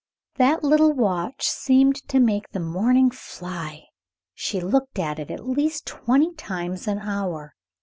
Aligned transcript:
That 0.37 0.63
little 0.63 0.93
watch 0.93 1.47
seemed 1.47 1.97
to 2.07 2.19
make 2.19 2.49
the 2.49 2.59
morning 2.59 3.11
fly. 3.11 3.83
She 4.33 4.59
looked 4.59 4.97
at 4.97 5.19
it 5.19 5.29
at 5.29 5.47
least 5.47 5.85
twenty 5.85 6.33
times 6.33 6.87
an 6.87 6.97
hour. 6.97 7.53